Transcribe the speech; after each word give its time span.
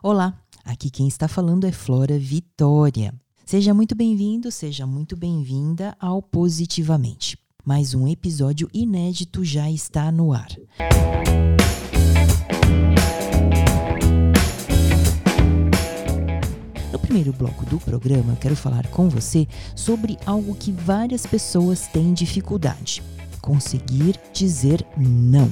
Olá, 0.00 0.32
aqui 0.64 0.90
quem 0.90 1.08
está 1.08 1.26
falando 1.26 1.66
é 1.66 1.72
Flora 1.72 2.16
Vitória. 2.20 3.12
Seja 3.44 3.74
muito 3.74 3.96
bem-vindo, 3.96 4.48
seja 4.48 4.86
muito 4.86 5.16
bem-vinda 5.16 5.96
ao 5.98 6.22
Positivamente. 6.22 7.36
Mais 7.64 7.94
um 7.94 8.06
episódio 8.06 8.70
inédito 8.72 9.44
já 9.44 9.68
está 9.68 10.12
no 10.12 10.32
ar. 10.32 10.46
No 16.92 16.98
primeiro 17.00 17.32
bloco 17.32 17.66
do 17.66 17.80
programa, 17.80 18.36
quero 18.36 18.54
falar 18.54 18.86
com 18.90 19.08
você 19.08 19.48
sobre 19.74 20.16
algo 20.24 20.54
que 20.54 20.70
várias 20.70 21.26
pessoas 21.26 21.88
têm 21.88 22.14
dificuldade: 22.14 23.02
conseguir 23.42 24.16
dizer 24.32 24.86
não. 24.96 25.50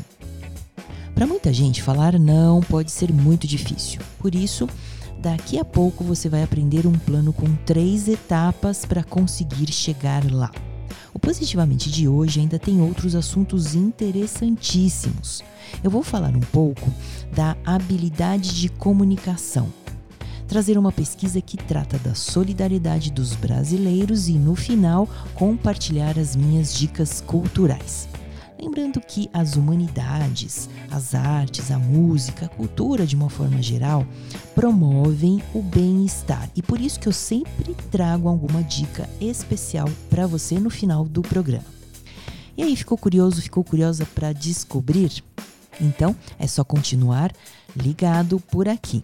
Para 1.16 1.26
muita 1.26 1.50
gente, 1.50 1.82
falar 1.82 2.18
não 2.18 2.60
pode 2.60 2.90
ser 2.90 3.10
muito 3.10 3.46
difícil. 3.46 4.02
Por 4.18 4.34
isso, 4.34 4.68
daqui 5.18 5.58
a 5.58 5.64
pouco 5.64 6.04
você 6.04 6.28
vai 6.28 6.42
aprender 6.42 6.86
um 6.86 6.92
plano 6.92 7.32
com 7.32 7.56
três 7.64 8.06
etapas 8.06 8.84
para 8.84 9.02
conseguir 9.02 9.72
chegar 9.72 10.30
lá. 10.30 10.50
O 11.14 11.18
Positivamente 11.18 11.90
de 11.90 12.06
hoje 12.06 12.40
ainda 12.40 12.58
tem 12.58 12.82
outros 12.82 13.14
assuntos 13.14 13.74
interessantíssimos. 13.74 15.42
Eu 15.82 15.90
vou 15.90 16.02
falar 16.02 16.36
um 16.36 16.40
pouco 16.40 16.92
da 17.34 17.56
habilidade 17.64 18.54
de 18.54 18.68
comunicação, 18.68 19.72
trazer 20.46 20.76
uma 20.76 20.92
pesquisa 20.92 21.40
que 21.40 21.56
trata 21.56 21.98
da 21.98 22.14
solidariedade 22.14 23.10
dos 23.10 23.34
brasileiros 23.34 24.28
e, 24.28 24.34
no 24.34 24.54
final, 24.54 25.08
compartilhar 25.32 26.18
as 26.18 26.36
minhas 26.36 26.74
dicas 26.74 27.22
culturais. 27.22 28.06
Lembrando 28.58 29.00
que 29.00 29.28
as 29.32 29.56
humanidades, 29.56 30.68
as 30.90 31.14
artes, 31.14 31.70
a 31.70 31.78
música, 31.78 32.46
a 32.46 32.48
cultura 32.48 33.06
de 33.06 33.14
uma 33.14 33.28
forma 33.28 33.60
geral 33.60 34.06
promovem 34.54 35.42
o 35.54 35.60
bem-estar 35.60 36.50
e 36.56 36.62
por 36.62 36.80
isso 36.80 36.98
que 36.98 37.06
eu 37.06 37.12
sempre 37.12 37.74
trago 37.90 38.28
alguma 38.28 38.62
dica 38.62 39.08
especial 39.20 39.88
para 40.08 40.26
você 40.26 40.58
no 40.58 40.70
final 40.70 41.04
do 41.04 41.20
programa. 41.22 41.76
E 42.56 42.62
aí, 42.62 42.74
ficou 42.74 42.96
curioso, 42.96 43.42
ficou 43.42 43.62
curiosa 43.62 44.06
para 44.14 44.32
descobrir? 44.32 45.22
Então 45.78 46.16
é 46.38 46.46
só 46.46 46.64
continuar 46.64 47.30
ligado 47.76 48.40
por 48.40 48.66
aqui. 48.66 49.02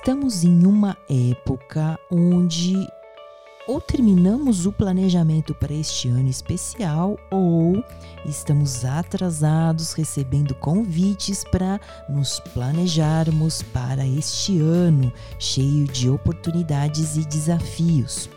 Estamos 0.00 0.44
em 0.44 0.64
uma 0.64 0.96
época 1.10 2.00
onde 2.10 2.88
ou 3.68 3.82
terminamos 3.82 4.64
o 4.64 4.72
planejamento 4.72 5.54
para 5.54 5.74
este 5.74 6.08
ano 6.08 6.30
especial 6.30 7.18
ou 7.30 7.84
estamos 8.24 8.82
atrasados 8.82 9.92
recebendo 9.92 10.54
convites 10.54 11.44
para 11.44 11.78
nos 12.08 12.40
planejarmos 12.54 13.60
para 13.60 14.06
este 14.06 14.58
ano 14.58 15.12
cheio 15.38 15.84
de 15.84 16.08
oportunidades 16.08 17.18
e 17.18 17.24
desafios. 17.26 18.30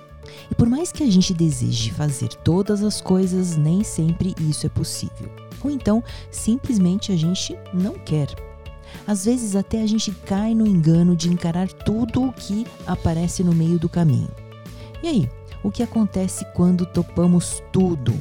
E 0.52 0.56
por 0.56 0.68
mais 0.68 0.92
que 0.92 1.02
a 1.02 1.10
gente 1.10 1.34
deseje 1.34 1.92
fazer 1.92 2.28
todas 2.44 2.84
as 2.84 3.00
coisas, 3.00 3.56
nem 3.56 3.86
sempre 3.86 4.36
isso 4.38 4.66
é 4.66 4.70
possível. 4.70 5.32
Ou 5.64 5.72
então, 5.72 6.04
simplesmente 6.30 7.14
a 7.14 7.16
gente 7.16 7.58
não 7.74 7.94
quer. 7.94 8.53
Às 9.06 9.26
vezes 9.26 9.56
até 9.56 9.82
a 9.82 9.88
gente 9.88 10.12
cai 10.12 10.54
no 10.54 10.66
engano 10.66 11.16
de 11.16 11.30
encarar 11.30 11.68
tudo 11.68 12.24
o 12.24 12.34
que 12.34 12.66
aparece 12.88 13.44
no 13.44 13.54
meio 13.54 13.78
do 13.78 13.90
caminho. 13.90 14.30
E 15.02 15.08
aí, 15.08 15.30
o 15.64 15.72
que 15.72 15.84
acontece 15.84 16.46
quando 16.54 16.86
topamos 16.86 17.62
tudo? 17.72 18.14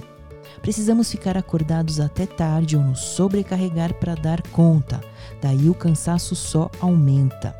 Precisamos 0.60 1.10
ficar 1.10 1.36
acordados 1.36 1.98
até 1.98 2.26
tarde 2.26 2.76
ou 2.76 2.82
nos 2.82 3.00
sobrecarregar 3.00 3.94
para 3.94 4.14
dar 4.14 4.42
conta, 4.48 5.00
daí 5.40 5.68
o 5.68 5.74
cansaço 5.74 6.36
só 6.36 6.70
aumenta. 6.80 7.56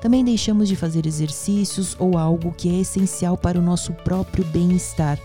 Também 0.00 0.24
deixamos 0.24 0.68
de 0.68 0.76
fazer 0.76 1.06
exercícios 1.06 1.94
ou 1.98 2.16
algo 2.16 2.52
que 2.52 2.68
é 2.68 2.80
essencial 2.80 3.36
para 3.36 3.58
o 3.58 3.62
nosso 3.62 3.92
próprio 3.92 4.44
bem-estar, 4.44 5.18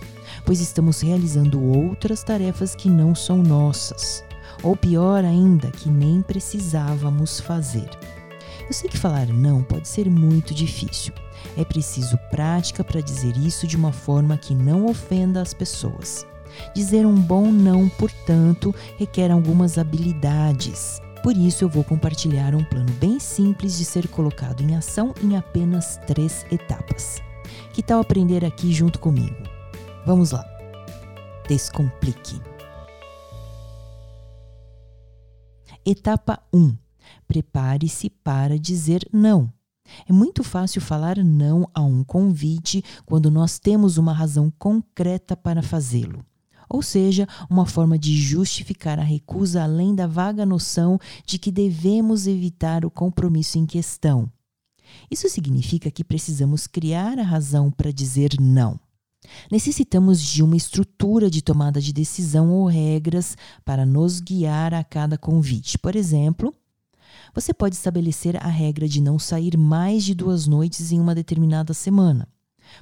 pois 0.43 0.59
estamos 0.59 1.01
realizando 1.01 1.63
outras 1.63 2.23
tarefas 2.23 2.75
que 2.75 2.89
não 2.89 3.15
são 3.15 3.41
nossas 3.41 4.23
ou 4.65 4.75
pior 4.75 5.23
ainda, 5.23 5.69
que 5.69 5.87
nem 5.89 6.23
precisávamos 6.23 7.39
fazer. 7.39 7.87
Eu 8.67 8.73
sei 8.73 8.89
que 8.89 8.97
falar 8.97 9.27
não 9.27 9.61
pode 9.61 9.87
ser 9.87 10.09
muito 10.09 10.55
difícil. 10.55 11.13
É 11.55 11.63
preciso 11.63 12.17
prática 12.31 12.83
para 12.83 12.99
dizer 12.99 13.37
isso 13.37 13.67
de 13.67 13.77
uma 13.77 13.91
forma 13.91 14.35
que 14.37 14.55
não 14.55 14.87
ofenda 14.87 15.39
as 15.39 15.53
pessoas. 15.53 16.25
Dizer 16.73 17.05
um 17.05 17.13
bom 17.13 17.51
não, 17.51 17.87
portanto, 17.87 18.73
requer 18.97 19.29
algumas 19.29 19.77
habilidades. 19.77 20.99
Por 21.21 21.37
isso, 21.37 21.63
eu 21.63 21.69
vou 21.69 21.83
compartilhar 21.83 22.55
um 22.55 22.63
plano 22.63 22.91
bem 22.93 23.19
simples 23.19 23.77
de 23.77 23.85
ser 23.85 24.07
colocado 24.07 24.61
em 24.61 24.75
ação 24.75 25.13
em 25.23 25.37
apenas 25.37 25.99
três 26.07 26.43
etapas. 26.51 27.21
Que 27.71 27.83
tal 27.83 28.01
aprender 28.01 28.43
aqui 28.43 28.73
junto 28.73 28.97
comigo? 28.97 29.35
Vamos 30.07 30.31
lá! 30.31 30.43
Descomplique. 31.47 32.54
Etapa 35.85 36.41
1. 36.51 36.75
Prepare-se 37.27 38.09
para 38.09 38.57
dizer 38.57 39.07
não. 39.13 39.53
É 40.09 40.11
muito 40.11 40.43
fácil 40.43 40.81
falar 40.81 41.17
não 41.17 41.69
a 41.75 41.83
um 41.83 42.03
convite 42.03 42.83
quando 43.05 43.29
nós 43.29 43.59
temos 43.59 43.99
uma 43.99 44.11
razão 44.11 44.51
concreta 44.57 45.37
para 45.37 45.61
fazê-lo. 45.61 46.25
Ou 46.67 46.81
seja, 46.81 47.27
uma 47.47 47.67
forma 47.67 47.99
de 47.99 48.19
justificar 48.19 48.97
a 48.97 49.03
recusa 49.03 49.61
além 49.61 49.93
da 49.93 50.07
vaga 50.07 50.43
noção 50.43 50.99
de 51.23 51.37
que 51.37 51.51
devemos 51.51 52.25
evitar 52.25 52.83
o 52.83 52.89
compromisso 52.89 53.59
em 53.59 53.65
questão. 53.67 54.27
Isso 55.11 55.29
significa 55.29 55.91
que 55.91 56.03
precisamos 56.03 56.65
criar 56.65 57.19
a 57.19 57.23
razão 57.23 57.69
para 57.69 57.93
dizer 57.93 58.31
não. 58.39 58.79
Necessitamos 59.51 60.21
de 60.21 60.43
uma 60.43 60.55
estrutura 60.55 61.29
de 61.29 61.41
tomada 61.41 61.81
de 61.81 61.93
decisão 61.93 62.51
ou 62.51 62.65
regras 62.67 63.37
para 63.63 63.85
nos 63.85 64.19
guiar 64.19 64.73
a 64.73 64.83
cada 64.83 65.17
convite. 65.17 65.77
Por 65.77 65.95
exemplo, 65.95 66.53
você 67.33 67.53
pode 67.53 67.75
estabelecer 67.75 68.37
a 68.37 68.47
regra 68.47 68.87
de 68.87 69.01
não 69.01 69.19
sair 69.19 69.57
mais 69.57 70.03
de 70.03 70.15
duas 70.15 70.47
noites 70.47 70.91
em 70.91 70.99
uma 70.99 71.15
determinada 71.15 71.73
semana, 71.73 72.27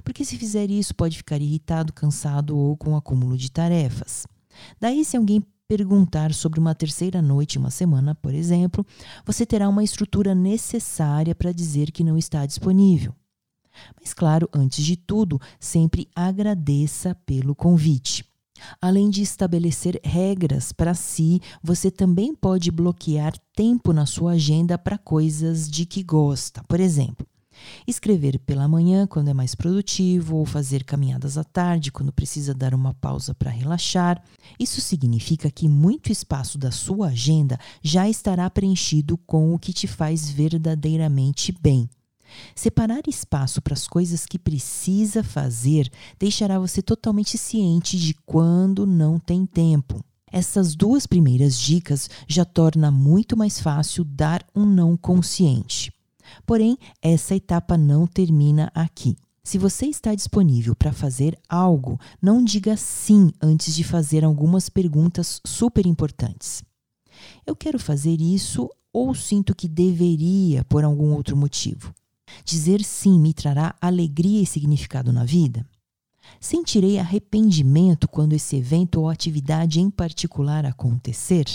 porque 0.02 0.24
se 0.24 0.36
fizer 0.36 0.70
isso 0.70 0.94
pode 0.94 1.16
ficar 1.16 1.40
irritado, 1.40 1.92
cansado 1.92 2.56
ou 2.56 2.76
com 2.76 2.96
acúmulo 2.96 3.36
de 3.36 3.50
tarefas. 3.50 4.26
Daí, 4.80 5.04
se 5.04 5.16
alguém 5.16 5.42
perguntar 5.66 6.32
sobre 6.34 6.60
uma 6.60 6.74
terceira 6.74 7.22
noite 7.22 7.58
uma 7.58 7.70
semana, 7.70 8.14
por 8.14 8.34
exemplo, 8.34 8.86
você 9.24 9.46
terá 9.46 9.68
uma 9.68 9.82
estrutura 9.82 10.34
necessária 10.34 11.34
para 11.34 11.52
dizer 11.52 11.90
que 11.90 12.04
não 12.04 12.16
está 12.16 12.44
disponível. 12.46 13.14
Mas, 14.00 14.12
claro, 14.14 14.48
antes 14.52 14.84
de 14.84 14.96
tudo, 14.96 15.40
sempre 15.58 16.08
agradeça 16.14 17.14
pelo 17.26 17.54
convite. 17.54 18.24
Além 18.80 19.10
de 19.10 19.22
estabelecer 19.22 20.00
regras 20.04 20.72
para 20.72 20.94
si, 20.94 21.40
você 21.62 21.90
também 21.90 22.34
pode 22.34 22.70
bloquear 22.70 23.34
tempo 23.54 23.92
na 23.92 24.06
sua 24.06 24.32
agenda 24.32 24.78
para 24.78 24.98
coisas 24.98 25.68
de 25.68 25.84
que 25.84 26.02
gosta. 26.02 26.62
Por 26.68 26.80
exemplo, 26.80 27.26
escrever 27.86 28.38
pela 28.40 28.68
manhã 28.68 29.06
quando 29.06 29.28
é 29.28 29.34
mais 29.34 29.54
produtivo 29.54 30.36
ou 30.36 30.46
fazer 30.46 30.84
caminhadas 30.84 31.36
à 31.38 31.44
tarde 31.44 31.92
quando 31.92 32.12
precisa 32.12 32.54
dar 32.54 32.74
uma 32.74 32.94
pausa 32.94 33.34
para 33.34 33.50
relaxar. 33.50 34.22
Isso 34.58 34.80
significa 34.80 35.50
que 35.50 35.68
muito 35.68 36.10
espaço 36.10 36.58
da 36.58 36.70
sua 36.70 37.08
agenda 37.08 37.58
já 37.82 38.08
estará 38.08 38.48
preenchido 38.48 39.16
com 39.18 39.54
o 39.54 39.58
que 39.58 39.72
te 39.72 39.86
faz 39.86 40.28
verdadeiramente 40.28 41.52
bem. 41.60 41.88
Separar 42.54 43.02
espaço 43.06 43.60
para 43.60 43.74
as 43.74 43.86
coisas 43.86 44.26
que 44.26 44.38
precisa 44.38 45.22
fazer 45.22 45.90
deixará 46.18 46.58
você 46.58 46.82
totalmente 46.82 47.36
ciente 47.38 47.98
de 47.98 48.14
quando 48.26 48.86
não 48.86 49.18
tem 49.18 49.46
tempo. 49.46 50.04
Essas 50.32 50.74
duas 50.74 51.06
primeiras 51.06 51.58
dicas 51.58 52.10
já 52.26 52.44
torna 52.44 52.90
muito 52.90 53.36
mais 53.36 53.60
fácil 53.60 54.02
dar 54.04 54.44
um 54.54 54.66
não 54.66 54.96
consciente. 54.96 55.92
Porém, 56.44 56.76
essa 57.00 57.36
etapa 57.36 57.78
não 57.78 58.06
termina 58.06 58.70
aqui. 58.74 59.16
Se 59.44 59.58
você 59.58 59.86
está 59.86 60.14
disponível 60.14 60.74
para 60.74 60.92
fazer 60.92 61.38
algo, 61.48 62.00
não 62.20 62.42
diga 62.42 62.76
sim 62.76 63.30
antes 63.40 63.74
de 63.76 63.84
fazer 63.84 64.24
algumas 64.24 64.68
perguntas 64.68 65.40
super 65.46 65.86
importantes. 65.86 66.64
Eu 67.46 67.54
quero 67.54 67.78
fazer 67.78 68.20
isso 68.20 68.68
ou 68.92 69.14
sinto 69.14 69.54
que 69.54 69.68
deveria 69.68 70.64
por 70.64 70.82
algum 70.82 71.12
outro 71.12 71.36
motivo? 71.36 71.92
Dizer 72.44 72.82
sim 72.82 73.18
me 73.18 73.34
trará 73.34 73.74
alegria 73.80 74.42
e 74.42 74.46
significado 74.46 75.12
na 75.12 75.24
vida? 75.24 75.66
Sentirei 76.40 76.98
arrependimento 76.98 78.08
quando 78.08 78.32
esse 78.32 78.56
evento 78.56 79.00
ou 79.00 79.08
atividade 79.08 79.80
em 79.80 79.90
particular 79.90 80.64
acontecer? 80.64 81.46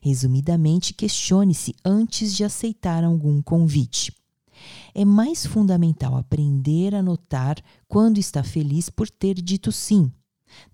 Resumidamente, 0.00 0.92
questione-se 0.92 1.74
antes 1.84 2.34
de 2.34 2.44
aceitar 2.44 3.04
algum 3.04 3.40
convite. 3.40 4.12
É 4.94 5.04
mais 5.04 5.46
fundamental 5.46 6.16
aprender 6.16 6.94
a 6.94 7.02
notar 7.02 7.56
quando 7.88 8.18
está 8.18 8.42
feliz 8.42 8.90
por 8.90 9.08
ter 9.08 9.34
dito 9.34 9.72
sim. 9.72 10.12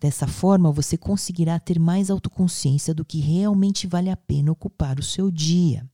Dessa 0.00 0.26
forma, 0.26 0.72
você 0.72 0.96
conseguirá 0.96 1.60
ter 1.60 1.78
mais 1.78 2.10
autoconsciência 2.10 2.94
do 2.94 3.04
que 3.04 3.20
realmente 3.20 3.86
vale 3.86 4.10
a 4.10 4.16
pena 4.16 4.50
ocupar 4.50 4.98
o 4.98 5.02
seu 5.02 5.30
dia. 5.30 5.88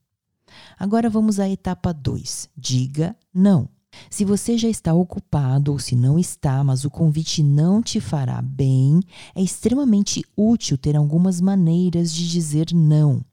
Agora 0.77 1.09
vamos 1.09 1.39
à 1.39 1.49
etapa 1.49 1.93
2. 1.93 2.49
Diga 2.57 3.15
não. 3.33 3.69
Se 4.09 4.25
você 4.25 4.57
já 4.57 4.67
está 4.67 4.93
ocupado 4.93 5.71
ou 5.71 5.79
se 5.79 5.95
não 5.95 6.17
está, 6.17 6.63
mas 6.63 6.83
o 6.83 6.89
convite 6.89 7.43
não 7.43 7.81
te 7.81 7.99
fará 7.99 8.41
bem, 8.41 8.99
é 9.35 9.41
extremamente 9.41 10.23
útil 10.35 10.77
ter 10.77 10.95
algumas 10.95 11.39
maneiras 11.39 12.13
de 12.13 12.29
dizer 12.29 12.67
não. 12.73 13.23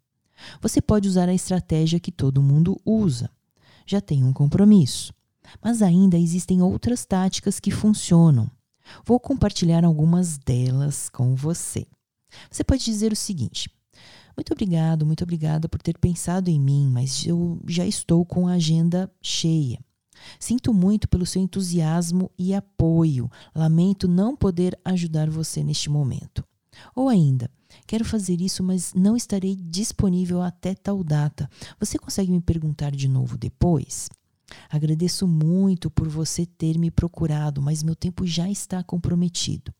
Você 0.60 0.80
pode 0.80 1.08
usar 1.08 1.28
a 1.28 1.34
estratégia 1.34 2.00
que 2.00 2.12
todo 2.12 2.42
mundo 2.42 2.80
usa. 2.84 3.30
Já 3.86 4.00
tem 4.00 4.24
um 4.24 4.32
compromisso. 4.32 5.12
Mas 5.62 5.82
ainda 5.82 6.16
existem 6.16 6.62
outras 6.62 7.04
táticas 7.04 7.58
que 7.58 7.70
funcionam. 7.70 8.50
Vou 9.04 9.18
compartilhar 9.18 9.84
algumas 9.84 10.38
delas 10.38 11.08
com 11.08 11.34
você. 11.34 11.86
Você 12.50 12.62
pode 12.62 12.84
dizer 12.84 13.12
o 13.12 13.16
seguinte: 13.16 13.70
Muito 14.40 14.54
obrigado, 14.54 15.04
muito 15.04 15.22
obrigada 15.22 15.68
por 15.68 15.82
ter 15.82 15.98
pensado 15.98 16.48
em 16.48 16.58
mim, 16.58 16.88
mas 16.90 17.26
eu 17.26 17.60
já 17.68 17.84
estou 17.84 18.24
com 18.24 18.48
a 18.48 18.52
agenda 18.52 19.12
cheia. 19.20 19.78
Sinto 20.38 20.72
muito 20.72 21.06
pelo 21.06 21.26
seu 21.26 21.42
entusiasmo 21.42 22.30
e 22.38 22.54
apoio. 22.54 23.30
Lamento 23.54 24.08
não 24.08 24.34
poder 24.34 24.80
ajudar 24.82 25.28
você 25.28 25.62
neste 25.62 25.90
momento. 25.90 26.42
Ou 26.96 27.10
ainda, 27.10 27.50
quero 27.86 28.02
fazer 28.02 28.40
isso, 28.40 28.62
mas 28.62 28.94
não 28.94 29.14
estarei 29.14 29.54
disponível 29.54 30.40
até 30.40 30.74
tal 30.74 31.04
data. 31.04 31.46
Você 31.78 31.98
consegue 31.98 32.32
me 32.32 32.40
perguntar 32.40 32.92
de 32.92 33.08
novo 33.08 33.36
depois? 33.36 34.08
Agradeço 34.70 35.28
muito 35.28 35.90
por 35.90 36.08
você 36.08 36.46
ter 36.46 36.78
me 36.78 36.90
procurado, 36.90 37.60
mas 37.60 37.82
meu 37.82 37.94
tempo 37.94 38.24
já 38.24 38.48
está 38.48 38.82
comprometido. 38.82 39.70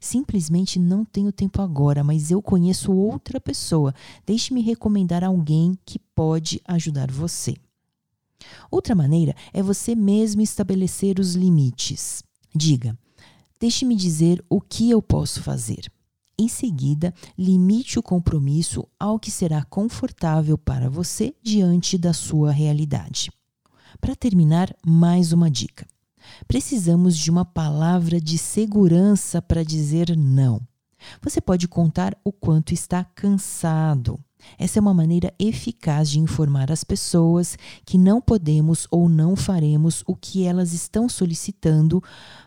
Simplesmente 0.00 0.78
não 0.78 1.04
tenho 1.04 1.32
tempo 1.32 1.60
agora, 1.60 2.04
mas 2.04 2.30
eu 2.30 2.40
conheço 2.40 2.92
outra 2.92 3.40
pessoa. 3.40 3.94
Deixe-me 4.24 4.62
recomendar 4.62 5.24
alguém 5.24 5.78
que 5.84 5.98
pode 5.98 6.60
ajudar 6.66 7.10
você. 7.10 7.54
Outra 8.70 8.94
maneira 8.94 9.34
é 9.52 9.62
você 9.62 9.94
mesmo 9.94 10.40
estabelecer 10.42 11.18
os 11.18 11.34
limites. 11.34 12.22
Diga: 12.54 12.96
Deixe-me 13.58 13.96
dizer 13.96 14.44
o 14.48 14.60
que 14.60 14.90
eu 14.90 15.02
posso 15.02 15.42
fazer. 15.42 15.90
Em 16.38 16.48
seguida, 16.48 17.14
limite 17.38 17.98
o 17.98 18.02
compromisso 18.02 18.86
ao 19.00 19.18
que 19.18 19.30
será 19.30 19.64
confortável 19.64 20.58
para 20.58 20.90
você 20.90 21.34
diante 21.42 21.96
da 21.96 22.12
sua 22.12 22.52
realidade. 22.52 23.30
Para 23.98 24.14
terminar, 24.14 24.74
mais 24.84 25.32
uma 25.32 25.50
dica. 25.50 25.86
Precisamos 26.46 27.16
de 27.16 27.30
uma 27.30 27.44
palavra 27.44 28.20
de 28.20 28.38
segurança 28.38 29.40
para 29.40 29.64
dizer 29.64 30.16
não. 30.16 30.60
Você 31.22 31.40
pode 31.40 31.68
contar 31.68 32.16
o 32.24 32.32
quanto 32.32 32.72
está 32.72 33.04
cansado, 33.04 34.18
essa 34.58 34.78
é 34.78 34.80
uma 34.80 34.94
maneira 34.94 35.32
eficaz 35.38 36.10
de 36.10 36.20
informar 36.20 36.70
as 36.70 36.84
pessoas 36.84 37.58
que 37.84 37.98
não 37.98 38.20
podemos 38.20 38.86
ou 38.90 39.08
não 39.08 39.34
faremos 39.34 40.02
o 40.06 40.14
que 40.14 40.44
elas 40.44 40.72
estão 40.72 41.08
solicitando, 41.08 42.02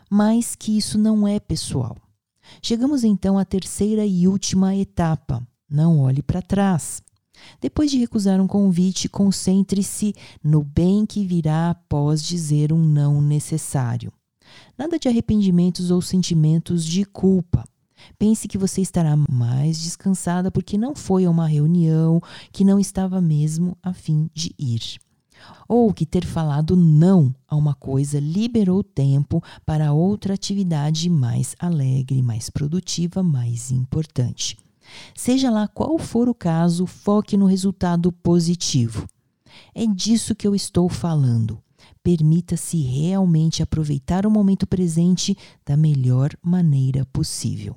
mas 0.08 0.54
que 0.54 0.76
isso 0.76 0.98
não 0.98 1.26
é 1.26 1.38
pessoal. 1.38 1.96
Chegamos 2.62 3.04
então 3.04 3.38
à 3.38 3.44
terceira 3.44 4.04
e 4.04 4.26
última 4.26 4.74
etapa. 4.74 5.46
Não 5.68 6.00
olhe 6.00 6.22
para 6.22 6.42
trás. 6.42 7.02
Depois 7.60 7.90
de 7.90 7.98
recusar 7.98 8.40
um 8.40 8.46
convite, 8.46 9.08
concentre-se 9.08 10.14
no 10.42 10.62
bem 10.62 11.04
que 11.06 11.26
virá 11.26 11.70
após 11.70 12.22
dizer 12.22 12.72
um 12.72 12.82
não 12.82 13.20
necessário. 13.20 14.12
Nada 14.76 14.98
de 14.98 15.08
arrependimentos 15.08 15.90
ou 15.90 16.00
sentimentos 16.00 16.84
de 16.84 17.04
culpa. 17.04 17.64
Pense 18.18 18.48
que 18.48 18.58
você 18.58 18.80
estará 18.80 19.14
mais 19.30 19.78
descansada 19.80 20.50
porque 20.50 20.78
não 20.78 20.94
foi 20.94 21.24
a 21.24 21.30
uma 21.30 21.46
reunião 21.46 22.20
que 22.50 22.64
não 22.64 22.78
estava 22.78 23.20
mesmo 23.20 23.76
a 23.82 23.92
fim 23.92 24.30
de 24.34 24.54
ir. 24.58 24.98
Ou 25.68 25.92
que 25.92 26.04
ter 26.04 26.24
falado 26.24 26.76
não 26.76 27.34
a 27.48 27.56
uma 27.56 27.74
coisa 27.74 28.20
liberou 28.20 28.82
tempo 28.82 29.42
para 29.64 29.92
outra 29.92 30.34
atividade 30.34 31.08
mais 31.08 31.54
alegre, 31.58 32.22
mais 32.22 32.50
produtiva, 32.50 33.22
mais 33.22 33.70
importante. 33.70 34.56
Seja 35.14 35.50
lá 35.50 35.68
qual 35.68 35.98
for 35.98 36.28
o 36.28 36.34
caso, 36.34 36.86
foque 36.86 37.36
no 37.36 37.46
resultado 37.46 38.10
positivo. 38.12 39.06
É 39.74 39.86
disso 39.86 40.34
que 40.34 40.46
eu 40.46 40.54
estou 40.54 40.88
falando. 40.88 41.62
Permita-se 42.02 42.78
realmente 42.78 43.62
aproveitar 43.62 44.24
o 44.26 44.30
momento 44.30 44.66
presente 44.66 45.36
da 45.66 45.76
melhor 45.76 46.30
maneira 46.42 47.04
possível. 47.06 47.76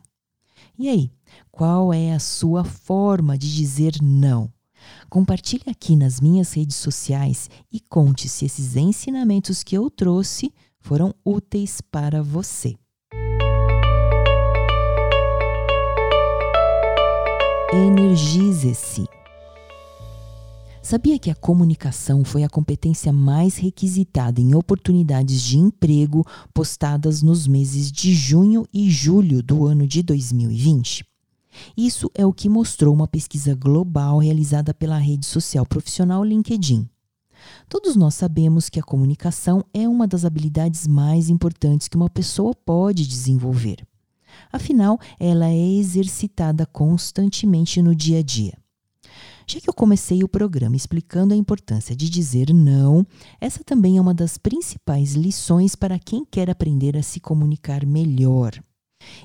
E 0.77 0.89
aí, 0.89 1.11
qual 1.51 1.93
é 1.93 2.13
a 2.13 2.19
sua 2.19 2.63
forma 2.63 3.37
de 3.37 3.53
dizer 3.53 3.95
não? 4.01 4.51
Compartilhe 5.09 5.63
aqui 5.67 5.95
nas 5.95 6.19
minhas 6.19 6.53
redes 6.53 6.75
sociais 6.75 7.49
e 7.71 7.79
conte 7.79 8.27
se 8.27 8.45
esses 8.45 8.75
ensinamentos 8.75 9.63
que 9.63 9.77
eu 9.77 9.89
trouxe 9.89 10.53
foram 10.79 11.13
úteis 11.23 11.79
para 11.79 12.21
você. 12.21 12.75
Energize-se. 17.75 19.03
Sabia 20.79 21.17
que 21.17 21.31
a 21.31 21.35
comunicação 21.35 22.23
foi 22.23 22.43
a 22.43 22.49
competência 22.49 23.11
mais 23.11 23.57
requisitada 23.57 24.39
em 24.39 24.53
oportunidades 24.53 25.41
de 25.41 25.57
emprego 25.57 26.23
postadas 26.53 27.23
nos 27.23 27.47
meses 27.47 27.91
de 27.91 28.13
junho 28.13 28.63
e 28.71 28.91
julho 28.91 29.41
do 29.41 29.65
ano 29.65 29.87
de 29.87 30.03
2020? 30.03 31.03
Isso 31.75 32.11
é 32.13 32.23
o 32.23 32.31
que 32.31 32.47
mostrou 32.47 32.93
uma 32.93 33.07
pesquisa 33.07 33.55
global 33.55 34.19
realizada 34.19 34.71
pela 34.71 34.99
rede 34.99 35.25
social 35.25 35.65
profissional 35.65 36.23
LinkedIn. 36.23 36.87
Todos 37.67 37.95
nós 37.95 38.13
sabemos 38.13 38.69
que 38.69 38.79
a 38.79 38.83
comunicação 38.83 39.65
é 39.73 39.89
uma 39.89 40.05
das 40.05 40.25
habilidades 40.25 40.85
mais 40.85 41.27
importantes 41.27 41.87
que 41.87 41.97
uma 41.97 42.09
pessoa 42.09 42.53
pode 42.53 43.07
desenvolver. 43.07 43.83
Afinal, 44.51 44.99
ela 45.19 45.47
é 45.47 45.71
exercitada 45.73 46.65
constantemente 46.65 47.81
no 47.81 47.95
dia 47.95 48.19
a 48.19 48.23
dia. 48.23 48.53
Já 49.45 49.59
que 49.59 49.69
eu 49.69 49.73
comecei 49.73 50.23
o 50.23 50.29
programa 50.29 50.75
explicando 50.75 51.33
a 51.33 51.37
importância 51.37 51.95
de 51.95 52.09
dizer 52.09 52.53
não, 52.53 53.05
essa 53.41 53.63
também 53.63 53.97
é 53.97 54.01
uma 54.01 54.13
das 54.13 54.37
principais 54.37 55.13
lições 55.13 55.75
para 55.75 55.99
quem 55.99 56.25
quer 56.25 56.49
aprender 56.49 56.95
a 56.95 57.03
se 57.03 57.19
comunicar 57.19 57.85
melhor. 57.85 58.53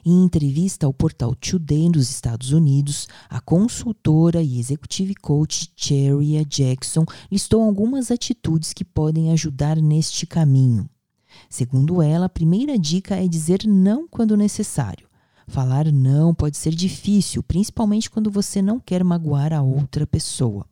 Em 0.04 0.24
entrevista 0.24 0.86
ao 0.86 0.92
portal 0.92 1.34
Today 1.36 1.88
dos 1.90 2.10
Estados 2.10 2.50
Unidos, 2.50 3.06
a 3.28 3.40
consultora 3.40 4.42
e 4.42 4.58
executive 4.58 5.14
coach 5.14 5.70
Cherria 5.76 6.44
Jackson 6.44 7.04
listou 7.30 7.62
algumas 7.62 8.10
atitudes 8.10 8.72
que 8.72 8.84
podem 8.84 9.30
ajudar 9.30 9.76
neste 9.76 10.26
caminho. 10.26 10.88
Segundo 11.48 12.02
ela, 12.02 12.26
a 12.26 12.30
primeira 12.30 12.78
dica 12.78 13.16
é 13.16 13.26
dizer 13.26 13.66
não 13.66 14.06
quando 14.08 14.36
necessário. 14.36 15.08
Falar 15.46 15.90
não 15.90 16.34
pode 16.34 16.56
ser 16.56 16.74
difícil, 16.74 17.42
principalmente 17.42 18.10
quando 18.10 18.30
você 18.30 18.60
não 18.60 18.78
quer 18.78 19.02
magoar 19.02 19.52
a 19.52 19.62
outra 19.62 20.06
pessoa. 20.06 20.66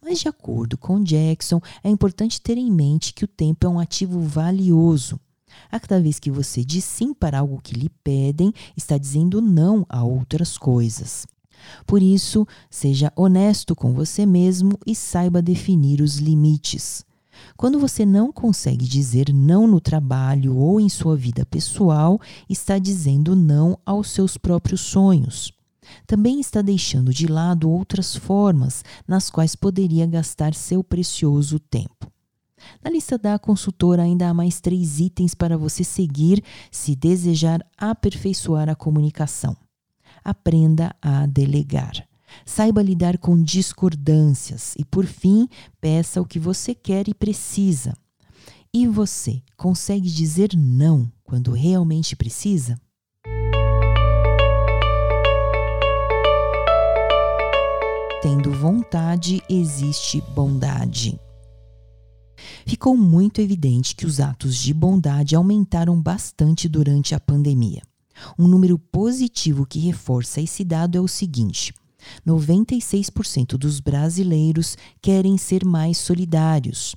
Mas, 0.00 0.20
de 0.20 0.28
acordo 0.28 0.78
com 0.78 1.02
Jackson, 1.02 1.60
é 1.82 1.90
importante 1.90 2.40
ter 2.40 2.56
em 2.56 2.70
mente 2.70 3.12
que 3.12 3.24
o 3.24 3.28
tempo 3.28 3.66
é 3.66 3.68
um 3.68 3.80
ativo 3.80 4.20
valioso. 4.20 5.18
A 5.70 5.80
cada 5.80 6.00
vez 6.00 6.18
que 6.18 6.30
você 6.30 6.64
diz 6.64 6.84
sim 6.84 7.12
para 7.12 7.40
algo 7.40 7.60
que 7.60 7.74
lhe 7.74 7.90
pedem, 8.04 8.52
está 8.76 8.96
dizendo 8.96 9.40
não 9.40 9.84
a 9.88 10.04
outras 10.04 10.56
coisas. 10.56 11.26
Por 11.86 12.02
isso, 12.02 12.46
seja 12.70 13.12
honesto 13.16 13.74
com 13.74 13.92
você 13.92 14.26
mesmo 14.26 14.78
e 14.86 14.94
saiba 14.94 15.42
definir 15.42 16.00
os 16.00 16.16
limites. 16.16 17.04
Quando 17.56 17.78
você 17.78 18.04
não 18.04 18.32
consegue 18.32 18.86
dizer 18.86 19.32
não 19.32 19.66
no 19.66 19.80
trabalho 19.80 20.56
ou 20.56 20.80
em 20.80 20.88
sua 20.88 21.16
vida 21.16 21.44
pessoal, 21.46 22.20
está 22.48 22.78
dizendo 22.78 23.34
não 23.34 23.78
aos 23.84 24.10
seus 24.10 24.36
próprios 24.36 24.80
sonhos. 24.80 25.52
Também 26.06 26.40
está 26.40 26.62
deixando 26.62 27.12
de 27.12 27.26
lado 27.26 27.70
outras 27.70 28.14
formas 28.14 28.84
nas 29.06 29.30
quais 29.30 29.54
poderia 29.54 30.06
gastar 30.06 30.54
seu 30.54 30.82
precioso 30.82 31.58
tempo. 31.58 32.10
Na 32.82 32.90
lista 32.90 33.18
da 33.18 33.38
consultora 33.38 34.02
ainda 34.02 34.28
há 34.28 34.34
mais 34.34 34.60
três 34.60 35.00
itens 35.00 35.34
para 35.34 35.58
você 35.58 35.82
seguir 35.82 36.42
se 36.70 36.94
desejar 36.94 37.60
aperfeiçoar 37.76 38.68
a 38.68 38.74
comunicação. 38.74 39.56
Aprenda 40.24 40.94
a 41.02 41.26
delegar. 41.26 42.06
Saiba 42.44 42.82
lidar 42.82 43.18
com 43.18 43.42
discordâncias 43.42 44.74
e, 44.78 44.84
por 44.84 45.06
fim, 45.06 45.48
peça 45.80 46.20
o 46.20 46.26
que 46.26 46.38
você 46.38 46.74
quer 46.74 47.08
e 47.08 47.14
precisa. 47.14 47.94
E 48.74 48.86
você 48.86 49.42
consegue 49.56 50.08
dizer 50.08 50.50
não 50.56 51.10
quando 51.24 51.52
realmente 51.52 52.16
precisa? 52.16 52.78
Tendo 58.22 58.52
vontade, 58.52 59.42
existe 59.50 60.22
bondade. 60.34 61.18
Ficou 62.64 62.96
muito 62.96 63.40
evidente 63.40 63.94
que 63.94 64.06
os 64.06 64.20
atos 64.20 64.56
de 64.56 64.72
bondade 64.72 65.34
aumentaram 65.34 66.00
bastante 66.00 66.68
durante 66.68 67.14
a 67.14 67.20
pandemia. 67.20 67.82
Um 68.38 68.46
número 68.46 68.78
positivo 68.78 69.66
que 69.66 69.80
reforça 69.80 70.40
esse 70.40 70.64
dado 70.64 70.96
é 70.96 71.00
o 71.00 71.08
seguinte: 71.08 71.74
96% 72.26 73.56
dos 73.56 73.80
brasileiros 73.80 74.76
querem 75.00 75.36
ser 75.36 75.64
mais 75.64 75.98
solidários. 75.98 76.94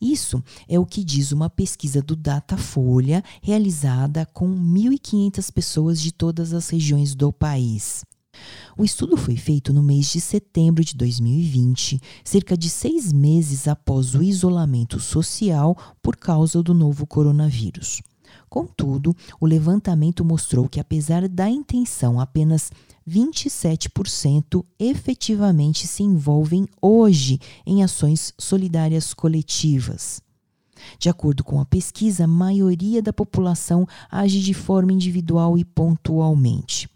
Isso 0.00 0.42
é 0.68 0.78
o 0.78 0.86
que 0.86 1.02
diz 1.02 1.32
uma 1.32 1.50
pesquisa 1.50 2.00
do 2.00 2.14
Datafolha 2.14 3.22
realizada 3.42 4.24
com 4.26 4.48
1.500 4.48 5.52
pessoas 5.52 6.00
de 6.00 6.12
todas 6.12 6.52
as 6.52 6.68
regiões 6.68 7.14
do 7.14 7.32
país. 7.32 8.04
O 8.76 8.84
estudo 8.84 9.16
foi 9.16 9.36
feito 9.36 9.72
no 9.72 9.82
mês 9.82 10.10
de 10.10 10.20
setembro 10.20 10.84
de 10.84 10.96
2020, 10.96 12.00
cerca 12.24 12.56
de 12.56 12.68
seis 12.68 13.12
meses 13.12 13.68
após 13.68 14.14
o 14.14 14.22
isolamento 14.22 14.98
social 14.98 15.76
por 16.02 16.16
causa 16.16 16.62
do 16.62 16.74
novo 16.74 17.06
coronavírus. 17.06 18.02
Contudo, 18.48 19.14
o 19.40 19.46
levantamento 19.46 20.24
mostrou 20.24 20.68
que, 20.68 20.80
apesar 20.80 21.28
da 21.28 21.48
intenção, 21.48 22.20
apenas 22.20 22.70
27% 23.08 24.64
efetivamente 24.78 25.86
se 25.86 26.02
envolvem 26.02 26.66
hoje 26.80 27.40
em 27.66 27.82
ações 27.82 28.32
solidárias 28.38 29.12
coletivas. 29.12 30.22
De 30.98 31.08
acordo 31.08 31.44
com 31.44 31.60
a 31.60 31.64
pesquisa, 31.64 32.24
a 32.24 32.28
maioria 32.28 33.02
da 33.02 33.12
população 33.12 33.86
age 34.10 34.40
de 34.40 34.54
forma 34.54 34.92
individual 34.92 35.56
e 35.56 35.64
pontualmente. 35.64 36.88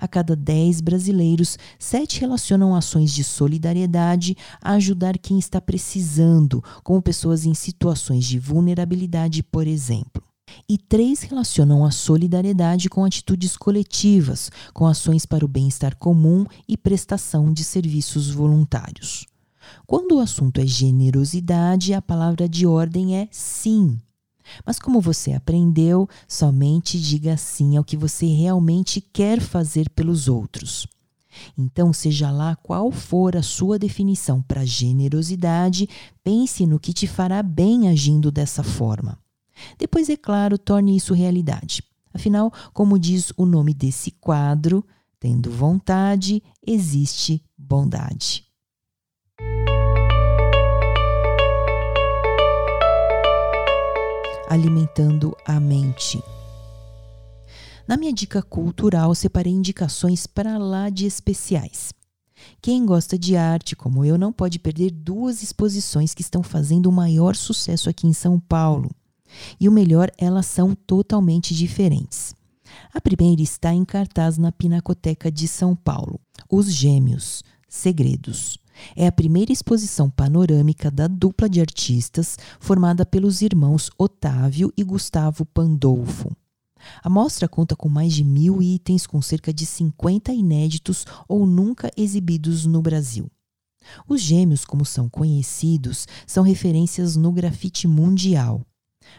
A 0.00 0.08
cada 0.08 0.34
10 0.34 0.80
brasileiros, 0.80 1.56
7 1.78 2.20
relacionam 2.20 2.74
ações 2.74 3.12
de 3.12 3.22
solidariedade 3.22 4.36
a 4.60 4.72
ajudar 4.72 5.16
quem 5.16 5.38
está 5.38 5.60
precisando, 5.60 6.62
como 6.82 7.00
pessoas 7.00 7.46
em 7.46 7.54
situações 7.54 8.24
de 8.24 8.38
vulnerabilidade, 8.38 9.42
por 9.42 9.66
exemplo. 9.66 10.22
E 10.68 10.78
três 10.78 11.22
relacionam 11.22 11.84
a 11.84 11.90
solidariedade 11.90 12.88
com 12.88 13.04
atitudes 13.04 13.56
coletivas, 13.56 14.50
com 14.72 14.86
ações 14.86 15.24
para 15.24 15.44
o 15.44 15.48
bem-estar 15.48 15.96
comum 15.96 16.44
e 16.68 16.76
prestação 16.76 17.52
de 17.52 17.62
serviços 17.62 18.30
voluntários. 18.30 19.26
Quando 19.86 20.16
o 20.16 20.20
assunto 20.20 20.60
é 20.60 20.66
generosidade, 20.66 21.94
a 21.94 22.02
palavra 22.02 22.48
de 22.48 22.66
ordem 22.66 23.16
é 23.16 23.28
sim. 23.30 23.98
Mas 24.64 24.78
como 24.78 25.00
você 25.00 25.32
aprendeu, 25.32 26.08
somente 26.28 27.00
diga 27.00 27.36
sim 27.36 27.76
ao 27.76 27.84
que 27.84 27.96
você 27.96 28.26
realmente 28.26 29.00
quer 29.00 29.40
fazer 29.40 29.90
pelos 29.90 30.28
outros. 30.28 30.86
Então, 31.56 31.92
seja 31.92 32.30
lá 32.30 32.56
qual 32.56 32.90
for 32.90 33.36
a 33.36 33.42
sua 33.42 33.78
definição 33.78 34.40
para 34.40 34.64
generosidade, 34.64 35.88
pense 36.24 36.66
no 36.66 36.78
que 36.78 36.92
te 36.92 37.06
fará 37.06 37.42
bem 37.42 37.88
agindo 37.88 38.30
dessa 38.30 38.62
forma. 38.62 39.18
Depois, 39.78 40.08
é 40.08 40.16
claro, 40.16 40.58
torne 40.58 40.96
isso 40.96 41.14
realidade. 41.14 41.82
Afinal, 42.12 42.52
como 42.72 42.98
diz 42.98 43.32
o 43.36 43.44
nome 43.44 43.74
desse 43.74 44.10
quadro, 44.10 44.84
tendo 45.20 45.50
vontade, 45.50 46.42
existe 46.66 47.42
bondade. 47.56 48.46
alimentando 54.48 55.36
a 55.44 55.58
mente. 55.58 56.22
Na 57.86 57.96
minha 57.96 58.12
dica 58.12 58.42
cultural, 58.42 59.14
separei 59.14 59.52
indicações 59.52 60.26
para 60.26 60.58
lá 60.58 60.88
de 60.88 61.06
especiais. 61.06 61.92
Quem 62.60 62.84
gosta 62.84 63.18
de 63.18 63.36
arte, 63.36 63.74
como 63.76 64.04
eu, 64.04 64.18
não 64.18 64.32
pode 64.32 64.58
perder 64.58 64.90
duas 64.90 65.42
exposições 65.42 66.14
que 66.14 66.22
estão 66.22 66.42
fazendo 66.42 66.86
o 66.86 66.92
maior 66.92 67.34
sucesso 67.34 67.88
aqui 67.88 68.06
em 68.06 68.12
São 68.12 68.38
Paulo. 68.38 68.90
E 69.60 69.68
o 69.68 69.72
melhor, 69.72 70.10
elas 70.18 70.46
são 70.46 70.74
totalmente 70.74 71.54
diferentes. 71.54 72.34
A 72.92 73.00
primeira 73.00 73.42
está 73.42 73.72
em 73.72 73.84
cartaz 73.84 74.38
na 74.38 74.50
Pinacoteca 74.52 75.30
de 75.30 75.46
São 75.46 75.74
Paulo, 75.74 76.20
Os 76.50 76.72
Gêmeos 76.72 77.42
Segredos. 77.68 78.58
É 78.94 79.06
a 79.06 79.12
primeira 79.12 79.52
exposição 79.52 80.10
panorâmica 80.10 80.90
da 80.90 81.06
dupla 81.06 81.48
de 81.48 81.60
artistas 81.60 82.36
formada 82.60 83.06
pelos 83.06 83.40
irmãos 83.40 83.90
Otávio 83.98 84.72
e 84.76 84.84
Gustavo 84.84 85.46
Pandolfo. 85.46 86.30
A 87.02 87.08
mostra 87.08 87.48
conta 87.48 87.74
com 87.74 87.88
mais 87.88 88.12
de 88.12 88.22
mil 88.22 88.62
itens, 88.62 89.06
com 89.06 89.20
cerca 89.22 89.52
de 89.52 89.64
50 89.64 90.32
inéditos 90.32 91.04
ou 91.26 91.46
nunca 91.46 91.90
exibidos 91.96 92.66
no 92.66 92.82
Brasil. 92.82 93.30
Os 94.06 94.20
gêmeos, 94.20 94.64
como 94.64 94.84
são 94.84 95.08
conhecidos, 95.08 96.06
são 96.26 96.42
referências 96.42 97.16
no 97.16 97.32
grafite 97.32 97.86
mundial. 97.86 98.62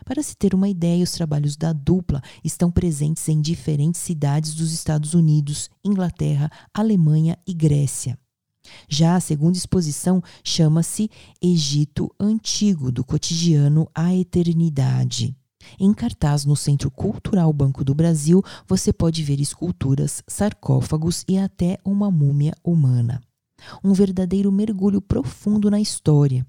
Para 0.06 0.24
se 0.24 0.36
ter 0.36 0.54
uma 0.54 0.70
ideia, 0.70 1.04
os 1.04 1.12
trabalhos 1.12 1.56
da 1.56 1.74
dupla 1.74 2.22
estão 2.44 2.72
presentes 2.72 3.28
em 3.30 3.42
diferentes 3.42 4.02
cidades 4.02 4.54
dos 4.54 4.72
Estados 4.72 5.14
Unidos, 5.14 5.70
Inglaterra, 5.84 6.50
Alemanha 6.74 7.38
e 7.46 7.54
Grécia. 7.54 8.18
Já 8.90 9.16
a 9.16 9.20
segunda 9.20 9.58
exposição 9.58 10.22
chama-se 10.44 11.10
Egito 11.42 12.14
Antigo, 12.20 12.92
do 12.92 13.04
cotidiano 13.04 13.90
à 13.96 14.14
eternidade. 14.14 15.36
Em 15.80 15.94
cartaz 15.94 16.46
no 16.46 16.56
Centro 16.56 16.90
Cultural 16.90 17.52
Banco 17.52 17.84
do 17.84 17.94
Brasil, 17.94 18.42
você 18.68 18.94
pode 18.94 19.24
ver 19.24 19.40
esculturas, 19.40 20.24
sarcófagos 20.28 21.26
e 21.28 21.38
até 21.38 21.78
uma 21.84 22.10
múmia 22.10 22.54
humana. 22.64 23.22
Um 23.84 23.94
verdadeiro 23.94 24.52
mergulho 24.52 25.02
profundo 25.02 25.70
na 25.70 25.80
história. 25.80 26.46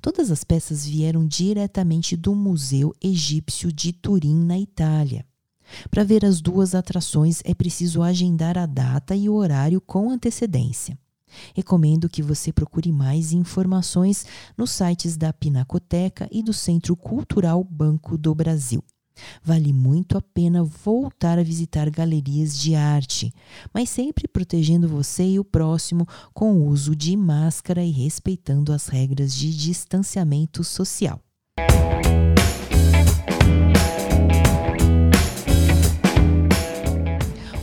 Todas 0.00 0.30
as 0.30 0.44
peças 0.44 0.86
vieram 0.86 1.26
diretamente 1.26 2.16
do 2.16 2.34
Museu 2.34 2.92
Egípcio 3.02 3.72
de 3.72 3.92
Turim, 3.92 4.44
na 4.44 4.58
Itália. 4.58 5.24
Para 5.90 6.04
ver 6.04 6.24
as 6.24 6.40
duas 6.40 6.74
atrações 6.74 7.40
é 7.44 7.54
preciso 7.54 8.02
agendar 8.02 8.58
a 8.58 8.66
data 8.66 9.14
e 9.14 9.28
o 9.28 9.34
horário 9.34 9.80
com 9.80 10.10
antecedência. 10.10 10.98
Recomendo 11.54 12.08
que 12.08 12.22
você 12.22 12.52
procure 12.52 12.92
mais 12.92 13.32
informações 13.32 14.26
nos 14.56 14.70
sites 14.70 15.16
da 15.16 15.32
Pinacoteca 15.32 16.28
e 16.30 16.42
do 16.42 16.52
Centro 16.52 16.94
Cultural 16.94 17.64
Banco 17.64 18.18
do 18.18 18.34
Brasil. 18.34 18.84
Vale 19.42 19.72
muito 19.72 20.16
a 20.16 20.22
pena 20.22 20.62
voltar 20.62 21.38
a 21.38 21.42
visitar 21.42 21.90
galerias 21.90 22.58
de 22.58 22.74
arte, 22.74 23.32
mas 23.72 23.90
sempre 23.90 24.28
protegendo 24.28 24.88
você 24.88 25.24
e 25.24 25.38
o 25.38 25.44
próximo 25.44 26.06
com 26.32 26.54
o 26.54 26.66
uso 26.66 26.94
de 26.96 27.16
máscara 27.16 27.82
e 27.82 27.90
respeitando 27.90 28.72
as 28.72 28.86
regras 28.86 29.34
de 29.34 29.56
distanciamento 29.56 30.64
social. 30.64 31.20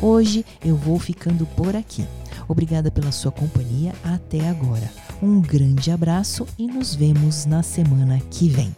Hoje 0.01 0.46
eu 0.63 0.77
vou 0.77 0.98
ficando 0.98 1.46
por 1.46 1.75
aqui. 1.75 2.06
Obrigada 2.48 2.89
pela 2.89 3.12
sua 3.12 3.32
companhia 3.32 3.94
até 4.03 4.48
agora. 4.48 4.89
Um 5.22 5.41
grande 5.41 5.91
abraço 5.91 6.48
e 6.58 6.65
nos 6.68 6.96
vemos 6.96 7.46
na 7.46 7.62
semana 7.62 8.20
que 8.32 8.48
vem. 8.48 8.74